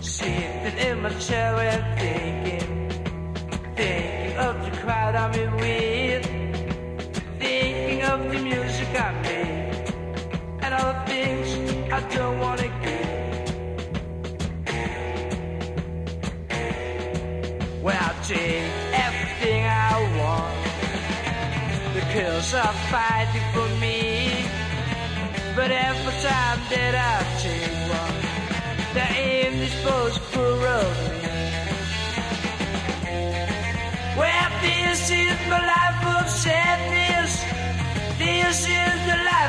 Sitting 0.00 0.78
in 0.78 1.02
my 1.02 1.10
chair. 1.18 1.71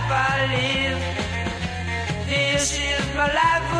life 0.04 0.12
I 0.12 0.46
live. 0.54 1.02
This 2.28 2.74
is 2.74 3.16
my 3.16 3.28
life. 3.28 3.73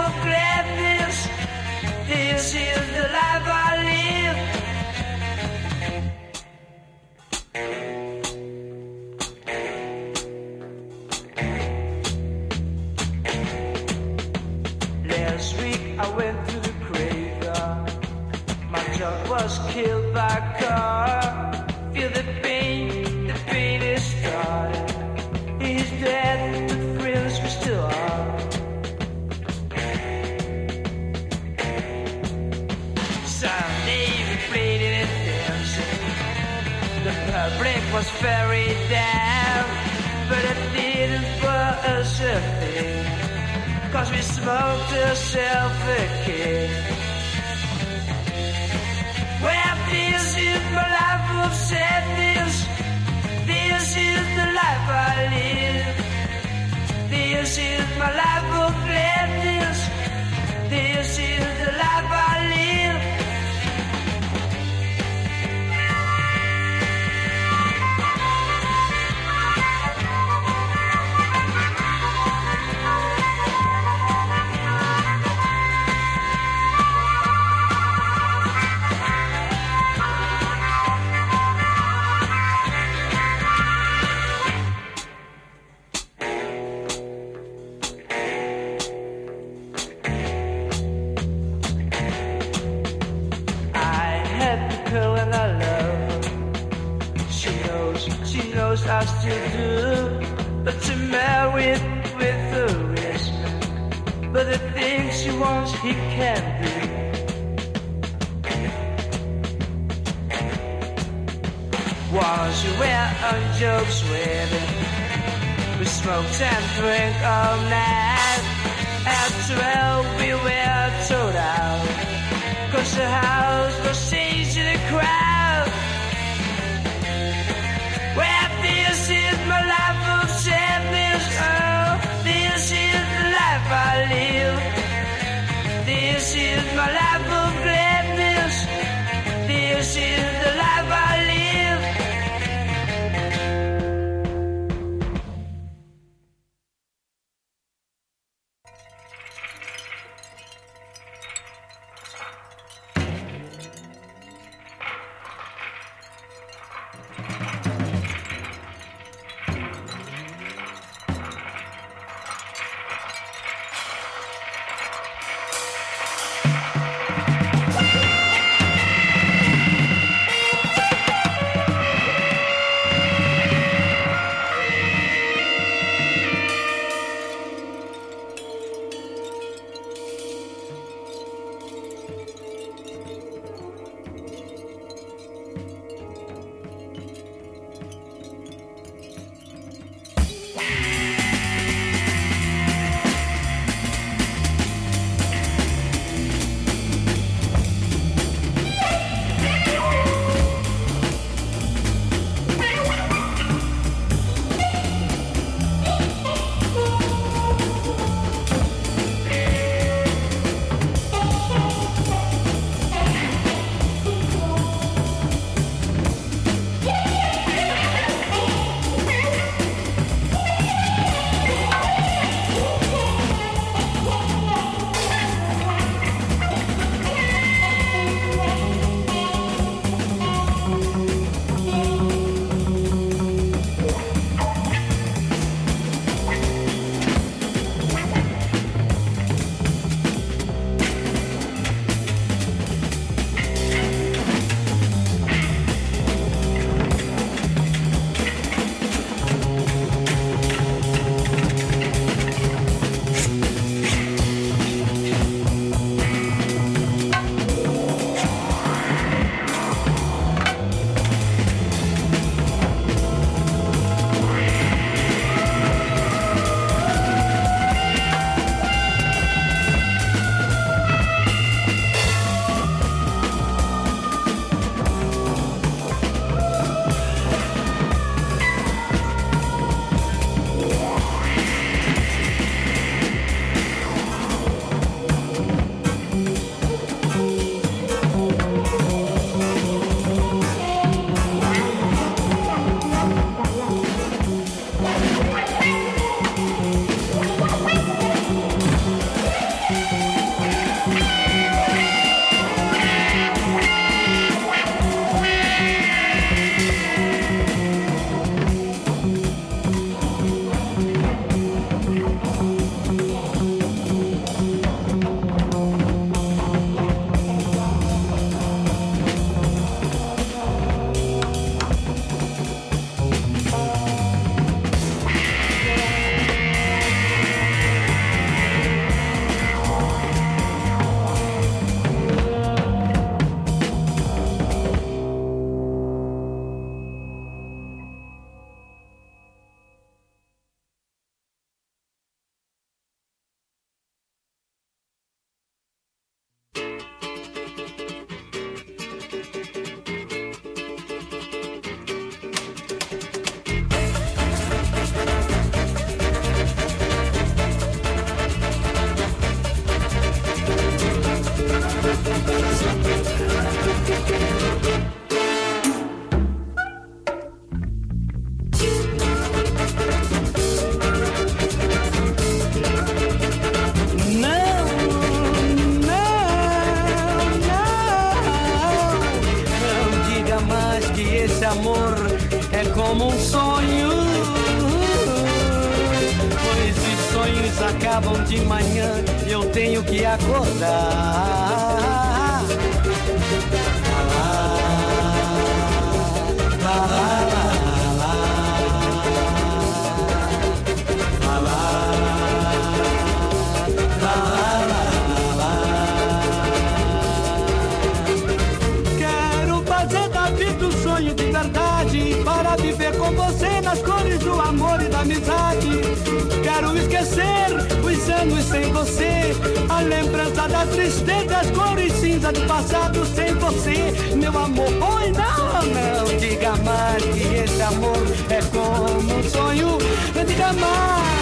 Você, 423.54 424.16
meu 424.16 424.38
amor. 424.38 424.68
Oi, 424.68 425.12
não, 425.12 426.06
não 426.06 426.18
diga 426.18 426.56
mais 426.58 427.04
que 427.04 427.36
esse 427.36 427.62
amor 427.62 427.98
é 428.30 428.42
como 428.52 429.20
um 429.20 429.24
sonho, 429.24 429.78
não 430.16 430.26
diga 430.26 430.54
mais. 430.54 431.14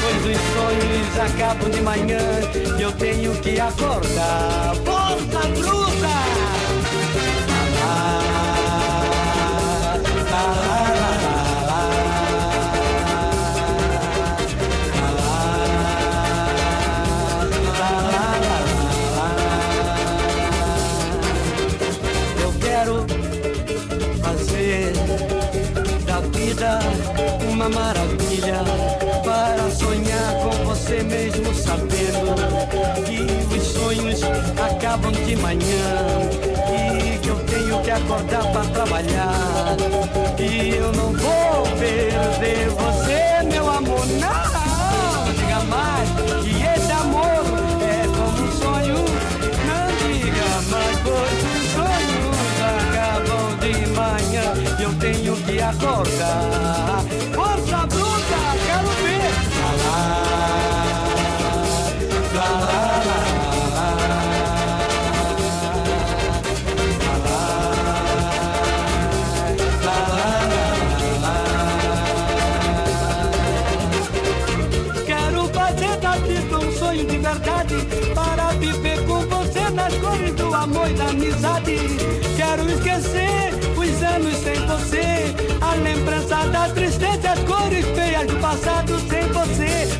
Pois 0.00 0.16
os 0.26 0.42
sonhos 0.54 1.18
acabam 1.18 1.70
de 1.70 1.80
manhã 1.82 2.18
e 2.78 2.82
eu 2.82 2.92
tenho 2.92 3.32
que 3.40 3.60
acordar. 3.60 4.74
Força 4.84 5.48
bruta! 5.48 6.39
Uma 27.60 27.68
maravilha 27.68 28.64
para 29.22 29.70
sonhar 29.70 30.34
com 30.36 30.64
você 30.64 31.02
mesmo 31.02 31.54
sabendo 31.54 32.34
que 33.04 33.54
os 33.54 33.62
sonhos 33.62 34.22
acabam 34.58 35.12
de 35.12 35.36
manhã 35.36 36.30
tenho 37.46 37.82
que 37.82 37.90
acordar 37.90 38.50
pra 38.50 38.64
trabalhar. 38.64 39.76
E 40.38 40.74
eu 40.74 40.90
não 40.92 41.12
vou 41.12 41.62
perder 41.78 42.68
você, 42.70 43.46
meu 43.52 43.70
amor, 43.70 44.06
não. 44.06 44.59
Tenho 55.78 56.02
que 57.88 57.99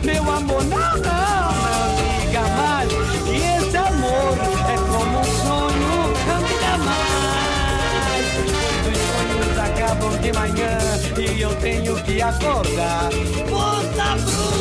Meu 0.03 0.23
amor, 0.31 0.65
não, 0.65 0.79
não, 0.79 0.97
não 0.99 1.95
diga 1.97 2.41
mais 2.57 2.89
que 3.25 3.37
esse 3.37 3.77
amor 3.77 4.39
é 4.69 4.77
como 4.91 5.19
um 5.19 5.25
sonho, 5.25 5.95
não 6.27 6.43
diga 6.43 6.79
mais. 6.79 8.27
Os 8.89 8.99
sonhos 9.11 9.59
acabam 9.59 10.17
de 10.19 10.33
manhã 10.33 10.79
e 11.19 11.41
eu 11.41 11.55
tenho 11.57 11.95
que 12.03 12.23
acordar. 12.23 13.11
Puta 13.49 14.17
bruta! 14.17 14.60